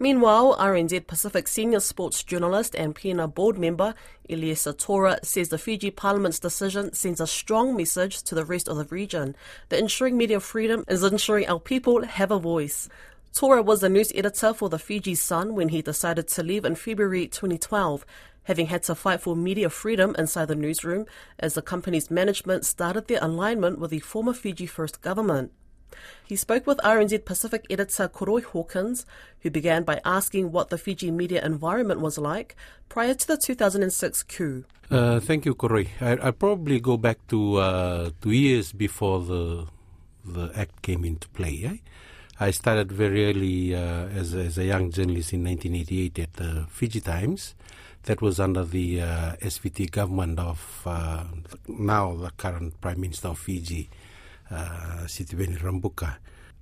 Meanwhile, 0.00 0.56
RNZ 0.58 1.08
Pacific 1.08 1.48
senior 1.48 1.80
sports 1.80 2.22
journalist 2.22 2.76
and 2.76 2.94
PINA 2.94 3.26
board 3.26 3.58
member 3.58 3.94
Iliesa 4.30 4.78
Tora 4.78 5.18
says 5.24 5.48
the 5.48 5.58
Fiji 5.58 5.90
Parliament's 5.90 6.38
decision 6.38 6.92
sends 6.92 7.20
a 7.20 7.26
strong 7.26 7.76
message 7.76 8.22
to 8.22 8.36
the 8.36 8.44
rest 8.44 8.68
of 8.68 8.76
the 8.76 8.84
region 8.84 9.34
that 9.70 9.80
ensuring 9.80 10.16
media 10.16 10.38
freedom 10.38 10.84
is 10.86 11.02
ensuring 11.02 11.48
our 11.48 11.58
people 11.58 12.04
have 12.04 12.30
a 12.30 12.38
voice. 12.38 12.88
Tora 13.34 13.60
was 13.60 13.80
the 13.80 13.88
news 13.88 14.12
editor 14.14 14.54
for 14.54 14.68
the 14.68 14.78
Fiji 14.78 15.16
Sun 15.16 15.56
when 15.56 15.70
he 15.70 15.82
decided 15.82 16.28
to 16.28 16.44
leave 16.44 16.64
in 16.64 16.76
February 16.76 17.26
2012, 17.26 18.06
having 18.44 18.66
had 18.66 18.84
to 18.84 18.94
fight 18.94 19.20
for 19.20 19.34
media 19.34 19.68
freedom 19.68 20.14
inside 20.16 20.46
the 20.46 20.54
newsroom 20.54 21.06
as 21.40 21.54
the 21.54 21.62
company's 21.62 22.08
management 22.08 22.64
started 22.64 23.08
their 23.08 23.18
alignment 23.20 23.80
with 23.80 23.90
the 23.90 23.98
former 23.98 24.32
Fiji 24.32 24.66
First 24.66 25.02
government. 25.02 25.50
He 26.26 26.36
spoke 26.36 26.66
with 26.66 26.78
RNZ 26.78 27.24
Pacific 27.24 27.66
editor 27.70 28.08
Koroi 28.08 28.44
Hawkins, 28.44 29.06
who 29.40 29.50
began 29.50 29.82
by 29.84 30.00
asking 30.04 30.52
what 30.52 30.70
the 30.70 30.78
Fiji 30.78 31.10
media 31.10 31.44
environment 31.44 32.00
was 32.00 32.18
like 32.18 32.56
prior 32.88 33.14
to 33.14 33.26
the 33.26 33.36
2006 33.36 34.22
coup. 34.24 34.64
Uh, 34.90 35.20
thank 35.20 35.44
you, 35.44 35.54
Koroi. 35.54 35.88
I, 36.00 36.28
I 36.28 36.30
probably 36.30 36.80
go 36.80 36.96
back 36.96 37.18
to 37.28 37.56
uh, 37.56 38.10
two 38.20 38.32
years 38.32 38.72
before 38.72 39.20
the 39.20 39.66
the 40.24 40.50
act 40.54 40.82
came 40.82 41.04
into 41.04 41.28
play. 41.28 41.62
Eh? 41.64 41.76
I 42.40 42.50
started 42.52 42.92
very 42.92 43.26
early 43.26 43.74
uh, 43.74 44.06
as, 44.14 44.34
as 44.34 44.58
a 44.58 44.64
young 44.64 44.90
journalist 44.90 45.32
in 45.32 45.44
1988 45.44 46.18
at 46.20 46.32
the 46.34 46.66
Fiji 46.70 47.00
Times. 47.00 47.54
That 48.04 48.22
was 48.22 48.38
under 48.38 48.64
the 48.64 49.02
uh, 49.02 49.32
SVT 49.42 49.90
government 49.90 50.38
of 50.38 50.82
uh, 50.86 51.24
now 51.66 52.14
the 52.14 52.30
current 52.30 52.80
Prime 52.80 53.00
Minister 53.00 53.28
of 53.28 53.38
Fiji, 53.38 53.90
uh, 54.50 55.04
Sitiveni 55.06 55.58
Rabuka. 55.58 56.16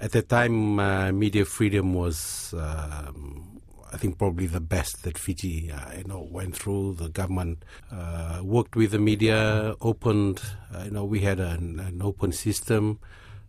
At 0.00 0.12
the 0.12 0.22
time, 0.22 0.78
uh, 0.78 1.10
media 1.10 1.44
freedom 1.44 1.94
was, 1.94 2.54
um, 2.56 3.60
I 3.92 3.96
think, 3.96 4.16
probably 4.16 4.46
the 4.46 4.60
best 4.60 5.02
that 5.02 5.18
Fiji, 5.18 5.72
uh, 5.72 5.98
you 5.98 6.04
know, 6.04 6.28
went 6.30 6.54
through. 6.54 6.94
The 6.94 7.08
government 7.08 7.64
uh, 7.90 8.40
worked 8.44 8.76
with 8.76 8.92
the 8.92 9.00
media, 9.00 9.74
opened, 9.80 10.40
uh, 10.72 10.84
you 10.84 10.92
know, 10.92 11.04
we 11.04 11.20
had 11.20 11.40
an, 11.40 11.80
an 11.80 12.00
open 12.00 12.30
system. 12.30 13.00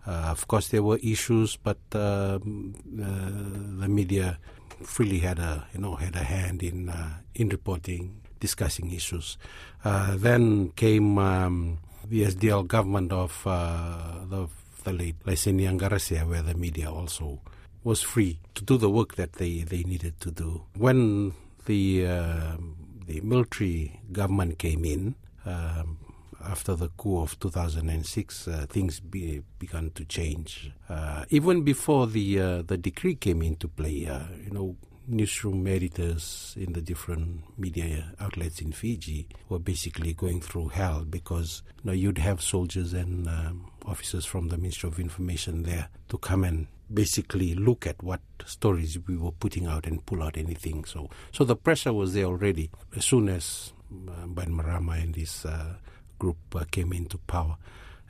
Uh, 0.07 0.29
of 0.31 0.47
course, 0.47 0.69
there 0.69 0.81
were 0.81 0.97
issues, 1.03 1.55
but 1.55 1.77
um, 1.93 2.73
the 2.85 3.87
media 3.87 4.39
freely 4.81 5.19
had 5.19 5.37
a, 5.37 5.67
you 5.73 5.81
know, 5.81 5.95
had 5.95 6.15
a 6.15 6.23
hand 6.23 6.63
in 6.63 6.91
in 7.35 7.49
reporting, 7.49 8.21
discussing 8.39 8.91
issues. 8.91 9.37
then 9.83 10.69
came 10.69 11.19
um, 11.19 11.77
the 12.09 12.23
SDL 12.23 12.67
government 12.67 13.11
of 13.11 13.43
uh, 13.45 14.25
the, 14.27 14.47
the 14.83 14.93
late 14.93 15.19
Laisenia 15.25 15.77
Qarase, 15.79 16.27
where 16.27 16.41
the 16.41 16.55
media 16.55 16.91
also 16.91 17.39
was 17.83 18.01
free 18.01 18.39
to 18.55 18.63
do 18.63 18.77
the 18.77 18.89
work 18.89 19.15
that 19.15 19.33
they, 19.33 19.59
they 19.59 19.83
needed 19.83 20.19
to 20.21 20.31
do. 20.31 20.63
When 20.75 21.33
the 21.65 22.07
uh, 22.07 22.57
the 23.05 23.21
military 23.21 23.99
government 24.11 24.59
came 24.59 24.85
in 24.85 25.15
um, 25.45 25.97
after 26.45 26.75
the 26.75 26.89
coup 26.89 27.19
of 27.19 27.39
2006, 27.39 28.47
uh, 28.47 28.65
things 28.69 28.99
be, 28.99 29.41
began 29.57 29.89
to 29.91 30.05
change. 30.05 30.71
Uh, 30.87 31.25
even 31.29 31.63
before 31.63 32.07
the 32.07 32.39
uh, 32.39 32.61
the 32.61 32.77
decree 32.77 33.15
came 33.15 33.41
into 33.41 33.67
play, 33.67 34.07
uh, 34.07 34.23
you 34.43 34.51
know, 34.51 34.75
newsroom 35.09 35.65
editors 35.67 36.55
in 36.57 36.73
the 36.73 36.81
different 36.81 37.41
media 37.59 38.13
outlets 38.19 38.61
in 38.61 38.71
Fiji 38.71 39.27
were 39.49 39.59
basically 39.59 40.13
going 40.13 40.39
through 40.39 40.69
hell 40.69 41.03
because 41.09 41.63
you 41.83 41.87
know, 41.87 41.93
you'd 41.93 42.19
have 42.19 42.41
soldiers 42.41 42.93
and 42.93 43.27
um, 43.27 43.71
officers 43.85 44.25
from 44.25 44.49
the 44.49 44.57
Ministry 44.57 44.87
of 44.87 44.99
Information 44.99 45.63
there 45.63 45.89
to 46.09 46.17
come 46.17 46.43
and 46.43 46.67
basically 46.93 47.55
look 47.55 47.85
at 47.85 48.01
what 48.01 48.21
stories 48.45 48.97
we 49.07 49.17
were 49.17 49.31
putting 49.31 49.65
out 49.65 49.85
and 49.85 50.05
pull 50.05 50.23
out 50.23 50.37
anything. 50.37 50.85
So, 50.85 51.09
so 51.31 51.43
the 51.43 51.55
pressure 51.55 51.93
was 51.93 52.13
there 52.13 52.25
already 52.25 52.69
as 52.95 53.05
soon 53.05 53.29
as 53.29 53.73
uh, 54.07 54.25
Marama 54.27 54.93
and 54.93 55.15
his 55.15 55.45
uh, 55.45 55.75
group 56.17 56.37
uh, 56.55 56.63
came 56.69 56.93
into 56.93 57.17
power, 57.19 57.57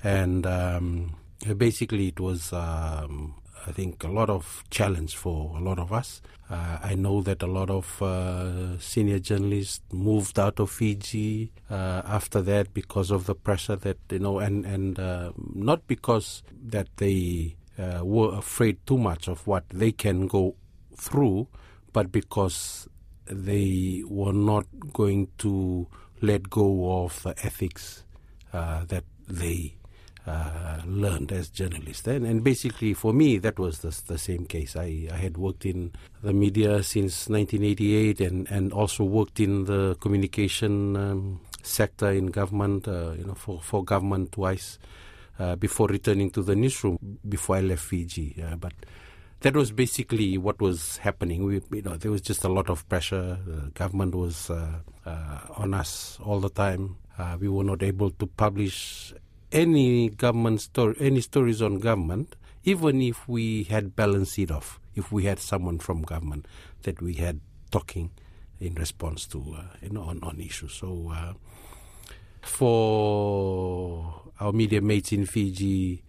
and 0.04 0.46
um, 0.46 1.16
basically 1.58 2.08
it 2.08 2.20
was 2.20 2.52
um, 2.54 3.36
I 3.68 3.72
think, 3.72 4.04
a 4.04 4.08
lot 4.08 4.30
of 4.30 4.64
challenge 4.70 5.16
for 5.16 5.56
a 5.58 5.60
lot 5.60 5.80
of 5.80 5.92
us. 5.92 6.22
Uh, 6.50 6.80
I 6.82 6.96
know 6.96 7.22
that 7.22 7.44
a 7.44 7.48
lot 7.48 7.70
of 7.70 8.02
uh, 8.02 8.80
senior 8.80 9.20
journalists 9.20 9.82
moved 9.92 10.40
out 10.40 10.60
of 10.60 10.72
Fiji 10.72 11.52
uh, 11.70 12.02
after 12.06 12.42
that 12.42 12.74
because 12.74 13.12
of 13.12 13.26
the 13.26 13.36
pressure 13.36 13.76
that 13.76 13.98
you 14.10 14.20
know, 14.20 14.40
and 14.40 14.66
and 14.66 15.00
uh, 15.00 15.32
not 15.54 15.86
because 15.88 16.42
that 16.68 16.88
they 16.98 17.56
uh, 17.78 18.04
were 18.04 18.36
afraid 18.36 18.78
too 18.88 18.98
much 18.98 19.28
of 19.28 19.46
what 19.46 19.64
they 19.70 19.92
can 19.92 20.28
go 20.28 20.56
through, 20.96 21.48
but 21.94 22.12
because 22.12 22.88
they 23.26 24.04
were 24.08 24.34
not 24.34 24.66
going 24.92 25.28
to 25.38 25.88
let 26.22 26.50
go 26.50 27.04
of 27.04 27.22
the 27.24 27.36
ethics 27.46 28.04
uh, 28.54 28.84
that 28.86 29.04
they 29.28 29.76
uh, 30.28 30.82
learned 30.86 31.32
as 31.32 31.50
journalists. 31.50 32.08
And, 32.08 32.26
and, 32.26 32.44
basically, 32.44 32.94
for 32.94 33.14
me, 33.14 33.38
that 33.40 33.58
was 33.58 33.80
the, 33.80 34.00
the 34.08 34.18
same 34.18 34.46
case. 34.46 34.76
I, 34.76 35.08
I, 35.12 35.16
had 35.16 35.38
worked 35.38 35.66
in 35.66 35.92
the 36.22 36.34
media 36.34 36.84
since 36.84 37.30
1988 37.30 38.22
and, 38.22 38.52
and 38.52 38.74
also 38.74 39.04
worked 39.04 39.40
in 39.40 39.66
the 39.66 39.96
communication 40.00 40.96
um, 40.96 41.42
sector 41.64 42.12
in 42.12 42.28
government, 42.28 42.88
uh, 42.88 43.14
you 43.18 43.24
know, 43.24 43.34
for, 43.34 43.62
for 43.62 43.84
government 43.84 44.34
twice 44.34 44.78
uh, 45.40 45.56
before 45.56 45.88
returning 45.88 46.30
to 46.32 46.44
the 46.44 46.56
newsroom 46.56 47.00
before 47.28 47.56
I 47.56 47.62
left 47.62 47.84
Fiji. 47.84 48.44
But 48.60 48.74
that 49.42 49.56
was 49.56 49.72
basically 49.72 50.38
what 50.38 50.60
was 50.60 50.98
happening. 50.98 51.46
We, 51.46 51.62
you 51.72 51.82
know, 51.82 51.96
there 51.96 52.12
was 52.12 52.22
just 52.22 52.44
a 52.44 52.50
lot 52.50 52.70
of 52.70 52.88
pressure. 52.90 53.40
The 53.46 53.72
government 53.74 54.16
was 54.16 54.50
uh, 54.50 54.80
uh, 55.06 55.40
on 55.56 55.74
us 55.74 56.20
all 56.22 56.40
the 56.40 56.50
time. 56.50 56.98
we 57.40 57.48
were 57.48 57.64
not 57.64 57.82
able 57.84 58.12
to 58.12 58.28
publish 58.28 59.14
any 59.52 60.10
government 60.10 60.62
story, 60.62 60.96
any 61.00 61.22
stories 61.22 61.62
on 61.62 61.80
government, 61.80 62.36
even 62.64 63.02
if 63.02 63.28
we 63.28 63.64
had 63.64 63.96
balanced 63.96 64.38
it 64.40 64.52
off, 64.52 64.80
if 64.96 65.12
we 65.12 65.26
had 65.26 65.40
someone 65.40 65.80
from 65.80 66.02
government 66.02 66.48
that 66.84 67.02
we 67.02 67.14
had 67.14 67.40
talking 67.72 68.12
in 68.60 68.76
response 68.76 69.26
to 69.28 69.56
uh, 69.58 70.00
on, 70.00 70.20
on 70.24 70.40
issues. 70.40 70.74
So 70.74 71.12
uh, 71.14 71.34
for 72.42 74.32
our 74.40 74.52
media 74.52 74.82
mates 74.82 75.12
in 75.12 75.26
Fiji 75.26 76.04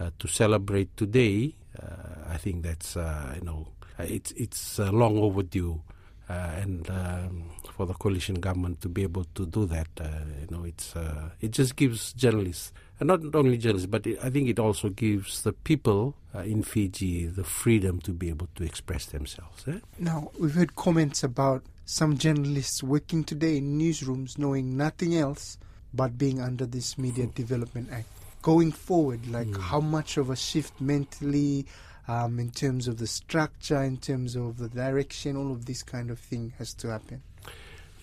uh, 0.00 0.10
to 0.18 0.28
celebrate 0.28 0.96
today, 0.96 1.54
uh, 1.80 2.30
I 2.30 2.36
think 2.36 2.62
that's 2.62 2.96
uh, 2.96 3.34
you 3.36 3.44
know 3.44 3.68
it's 3.98 4.32
it's 4.32 4.78
long 4.78 5.18
overdue. 5.18 5.80
Uh, 6.28 6.32
and 6.56 6.88
um, 6.90 7.50
for 7.74 7.84
the 7.84 7.94
coalition 7.94 8.36
government 8.36 8.80
to 8.80 8.88
be 8.88 9.02
able 9.02 9.24
to 9.34 9.44
do 9.46 9.66
that, 9.66 9.88
uh, 10.00 10.08
you 10.40 10.56
know, 10.56 10.64
it's 10.64 10.94
uh, 10.96 11.28
it 11.40 11.50
just 11.50 11.76
gives 11.76 12.12
journalists, 12.12 12.72
and 13.00 13.08
not 13.08 13.20
only 13.34 13.58
journalists, 13.58 13.86
but 13.86 14.06
it, 14.06 14.18
I 14.22 14.30
think 14.30 14.48
it 14.48 14.58
also 14.58 14.88
gives 14.88 15.42
the 15.42 15.52
people 15.52 16.14
in 16.44 16.62
Fiji 16.62 17.26
the 17.26 17.44
freedom 17.44 18.00
to 18.00 18.12
be 18.12 18.28
able 18.30 18.48
to 18.54 18.64
express 18.64 19.06
themselves. 19.06 19.64
Eh? 19.68 19.80
Now 19.98 20.30
we've 20.38 20.54
heard 20.54 20.76
comments 20.76 21.22
about 21.22 21.64
some 21.84 22.16
journalists 22.16 22.82
working 22.82 23.24
today 23.24 23.58
in 23.58 23.78
newsrooms, 23.78 24.38
knowing 24.38 24.76
nothing 24.76 25.16
else 25.16 25.58
but 25.92 26.16
being 26.16 26.40
under 26.40 26.64
this 26.64 26.96
Media 26.96 27.26
hmm. 27.26 27.32
Development 27.32 27.88
Act. 27.92 28.06
Going 28.40 28.72
forward, 28.72 29.28
like 29.28 29.46
mm. 29.46 29.60
how 29.60 29.78
much 29.78 30.16
of 30.16 30.28
a 30.28 30.34
shift 30.34 30.80
mentally 30.80 31.64
um, 32.08 32.38
in 32.38 32.50
terms 32.50 32.88
of 32.88 32.98
the 32.98 33.06
structure, 33.06 33.82
in 33.82 33.96
terms 33.96 34.36
of 34.36 34.58
the 34.58 34.68
direction, 34.68 35.36
all 35.36 35.52
of 35.52 35.66
this 35.66 35.82
kind 35.82 36.10
of 36.10 36.18
thing 36.18 36.52
has 36.58 36.74
to 36.74 36.88
happen. 36.88 37.22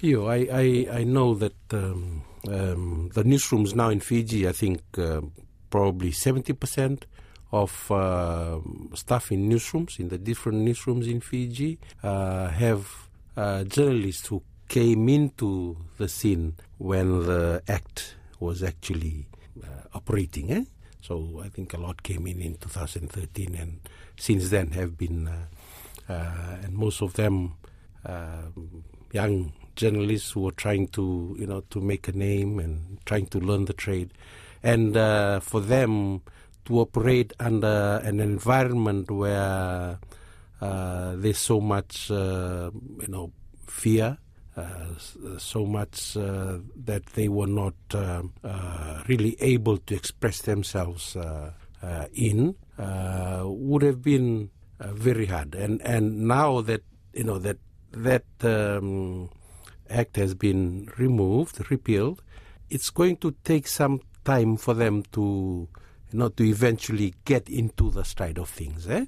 You, 0.02 0.28
I, 0.28 0.48
I, 0.52 0.88
I 1.00 1.04
know 1.04 1.34
that 1.36 1.56
um, 1.72 2.24
um, 2.48 3.12
the 3.14 3.24
newsrooms 3.24 3.76
now 3.76 3.90
in 3.90 4.00
Fiji, 4.00 4.48
I 4.48 4.54
think 4.54 4.82
uh, 4.98 5.22
probably 5.70 6.12
70% 6.12 7.04
of 7.52 7.92
uh, 7.92 8.60
staff 8.94 9.32
in 9.32 9.50
newsrooms, 9.50 10.00
in 10.00 10.10
the 10.10 10.18
different 10.18 10.66
newsrooms 10.66 11.10
in 11.10 11.20
Fiji, 11.20 11.80
uh, 12.04 12.48
have 12.50 13.10
uh, 13.36 13.64
journalists 13.64 14.28
who 14.28 14.42
came 14.68 15.10
into 15.10 15.76
the 15.98 16.08
scene 16.08 16.56
when 16.78 17.26
the 17.26 17.62
act 17.68 18.16
was 18.40 18.64
actually 18.64 19.28
uh, 19.64 19.68
operating. 19.94 20.52
Eh? 20.52 20.64
So 21.02 21.42
I 21.44 21.50
think 21.50 21.74
a 21.74 21.78
lot 21.78 22.04
came 22.04 22.28
in 22.28 22.42
in 22.42 22.56
2013, 22.56 23.56
and 23.56 23.80
since 24.18 24.50
then 24.50 24.72
have 24.72 24.98
been, 24.98 25.28
uh, 25.28 25.46
uh, 26.12 26.58
and 26.64 26.74
most 26.74 27.02
of 27.02 27.14
them 27.14 27.54
uh, 28.06 28.44
young 29.12 29.54
journalists 29.76 30.32
who 30.32 30.48
are 30.48 30.52
trying 30.52 30.88
to, 30.90 31.36
you 31.40 31.48
know, 31.48 31.62
to 31.70 31.80
make 31.80 32.08
a 32.08 32.12
name 32.12 32.60
and 32.60 33.00
trying 33.06 33.28
to 33.28 33.40
learn 33.40 33.66
the 33.66 33.74
trade, 33.74 34.12
and 34.62 34.94
for 35.44 35.62
them 35.62 36.22
to 36.66 36.80
operate 36.80 37.34
under 37.40 38.02
an 38.04 38.20
environment 38.20 39.10
where 39.10 39.98
uh, 40.62 41.16
there's 41.16 41.38
so 41.38 41.60
much, 41.60 42.12
uh, 42.12 42.70
you 43.02 43.08
know, 43.08 43.32
fear 43.66 44.18
so 45.38 45.66
much 45.66 46.18
uh, 46.18 46.58
that 46.76 47.06
they 47.08 47.28
were 47.28 47.48
not 47.48 47.74
uh, 47.94 48.24
really 49.08 49.36
able 49.40 49.78
to 49.78 49.96
express 49.96 50.42
themselves 50.42 51.16
in 52.14 52.56
would 52.78 53.82
have 53.82 54.02
been 54.02 54.50
very 54.80 55.26
hard. 55.26 55.56
And 55.56 55.82
and 55.82 56.28
now 56.28 56.62
that 56.62 56.84
you 57.14 57.24
know 57.24 57.40
that 57.40 57.58
that 57.92 58.26
um, 58.42 59.30
act 59.90 60.16
has 60.16 60.34
been 60.34 60.90
removed, 60.98 61.70
repealed, 61.72 62.22
it's 62.70 62.90
going 62.90 63.18
to 63.18 63.36
take 63.44 63.68
some 63.68 64.02
time 64.24 64.58
for 64.58 64.74
them 64.74 65.04
to 65.12 65.68
you 66.12 66.20
know 66.20 66.30
to 66.30 66.44
eventually 66.44 67.14
get 67.26 67.50
into 67.50 67.90
the 67.92 68.04
stride 68.04 68.38
of 68.38 68.50
things. 68.50 68.88
Eh? 68.88 69.06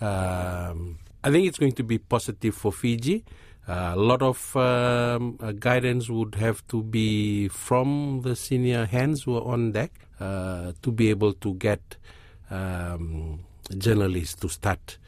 Um, 0.00 0.98
I 1.24 1.30
think 1.30 1.46
it's 1.46 1.58
going 1.58 1.72
to 1.72 1.84
be 1.84 1.98
positive 1.98 2.54
for 2.54 2.72
Fiji. 2.72 3.24
Uh, 3.68 3.92
a 3.94 3.96
lot 3.96 4.22
of 4.22 4.56
um, 4.56 5.38
uh, 5.40 5.52
guidance 5.52 6.10
would 6.10 6.34
have 6.34 6.66
to 6.66 6.82
be 6.82 7.46
from 7.48 8.20
the 8.22 8.34
senior 8.34 8.86
hands 8.86 9.22
who 9.22 9.36
are 9.36 9.44
on 9.44 9.70
deck 9.70 9.92
uh, 10.18 10.72
to 10.82 10.90
be 10.90 11.10
able 11.10 11.32
to 11.32 11.54
get 11.54 11.96
um, 12.50 13.38
journalists 13.78 14.34
to 14.34 14.48
start, 14.48 14.98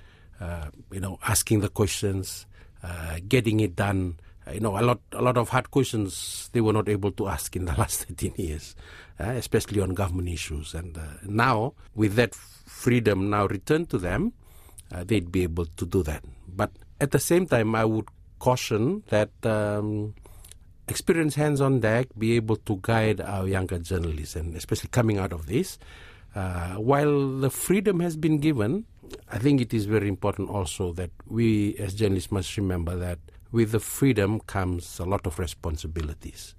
uh, 0.41 0.67
you 0.93 1.01
know, 1.01 1.19
asking 1.27 1.61
the 1.61 1.69
questions, 1.69 2.47
uh, 2.85 3.17
getting 3.27 3.59
it 3.59 3.75
done. 3.75 4.17
You 4.53 4.61
know, 4.61 4.79
a 4.79 4.83
lot, 4.83 5.01
a 5.13 5.23
lot 5.23 5.37
of 5.37 5.49
hard 5.49 5.73
questions 5.73 6.49
they 6.53 6.61
were 6.61 6.73
not 6.73 6.89
able 6.89 7.11
to 7.13 7.27
ask 7.27 7.57
in 7.57 7.65
the 7.65 7.73
last 7.79 8.05
13 8.05 8.35
years, 8.37 8.77
uh, 9.19 9.31
especially 9.31 9.81
on 9.81 9.95
government 9.95 10.29
issues. 10.29 10.75
And 10.75 10.97
now, 11.25 11.75
with 11.97 12.15
that 12.15 12.37
freedom 12.37 13.31
now 13.31 13.47
returned 13.47 13.91
to 13.91 13.99
them, 13.99 14.33
they'd 15.07 15.33
be 15.33 15.43
able 15.43 15.67
to 15.67 15.87
do 15.87 16.05
that. 16.05 16.23
But 16.47 16.71
at 17.01 17.11
the 17.11 17.19
same 17.19 17.47
time, 17.47 17.75
I 17.75 17.85
would 17.85 18.07
caution 18.45 19.03
that 19.09 19.33
um, 19.45 20.13
experienced 20.87 21.37
hands 21.37 21.61
on 21.63 21.81
deck 21.81 22.09
be 22.19 22.37
able 22.37 22.57
to 22.69 22.79
guide 22.83 23.19
our 23.21 23.49
younger 23.49 23.79
journalists, 23.79 24.37
and 24.37 24.55
especially 24.55 24.91
coming 24.93 25.17
out 25.17 25.33
of 25.33 25.47
this. 25.47 25.79
Uh, 26.35 26.75
while 26.75 27.39
the 27.39 27.49
freedom 27.49 28.01
has 28.01 28.17
been 28.17 28.39
given, 28.39 28.85
I 29.33 29.39
think 29.39 29.63
it 29.63 29.73
is 29.73 29.87
very 29.87 30.09
important 30.09 30.51
also 30.51 30.93
that 30.93 31.11
we 31.27 31.75
as 31.79 31.95
journalists 31.95 32.31
must 32.31 32.57
remember 32.59 32.97
that 32.97 33.19
with 33.51 33.73
the 33.73 33.81
freedom 33.81 34.41
comes 34.41 34.99
a 34.99 35.05
lot 35.05 35.27
of 35.27 35.39
responsibilities. 35.39 36.55